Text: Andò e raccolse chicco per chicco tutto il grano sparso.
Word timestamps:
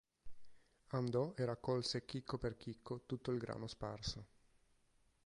Andò 0.93 1.35
e 1.35 1.45
raccolse 1.45 2.05
chicco 2.05 2.39
per 2.39 2.57
chicco 2.57 3.03
tutto 3.05 3.29
il 3.29 3.37
grano 3.37 3.67
sparso. 3.67 4.25